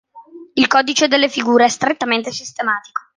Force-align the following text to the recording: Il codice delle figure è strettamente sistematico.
Il 0.55 0.65
codice 0.65 1.07
delle 1.07 1.29
figure 1.29 1.65
è 1.65 1.69
strettamente 1.69 2.31
sistematico. 2.31 3.01